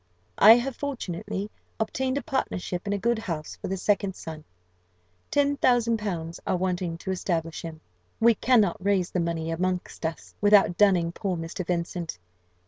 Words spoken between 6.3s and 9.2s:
are wanting to establish him we cannot raise the